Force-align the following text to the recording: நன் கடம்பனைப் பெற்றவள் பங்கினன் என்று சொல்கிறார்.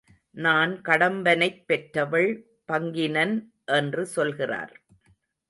நன் 0.35 0.81
கடம்பனைப் 0.81 1.59
பெற்றவள் 1.65 2.31
பங்கினன் 2.67 3.35
என்று 3.65 4.05
சொல்கிறார். 4.05 4.73